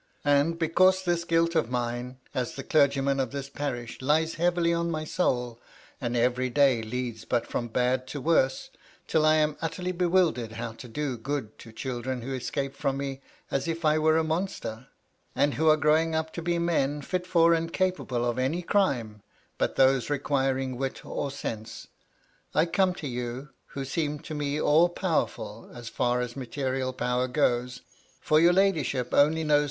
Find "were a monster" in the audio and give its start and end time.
13.99-14.87